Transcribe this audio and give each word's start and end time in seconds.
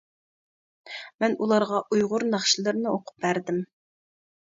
مەن 1.23 1.35
ئۇلارغا 1.43 1.81
ئۇيغۇر 1.95 2.25
ناخشىلىرىنى 2.31 2.89
ئوقۇپ 2.93 3.27
بەردىم. 3.27 3.61